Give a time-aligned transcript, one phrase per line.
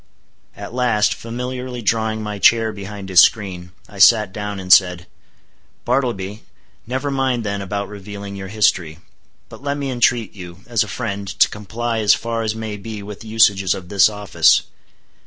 [0.55, 5.05] At last, familiarly drawing my chair behind his screen, I sat down and said:
[5.85, 6.41] "Bartleby,
[6.87, 8.97] never mind then about revealing your history;
[9.47, 13.03] but let me entreat you, as a friend, to comply as far as may be
[13.03, 14.63] with the usages of this office.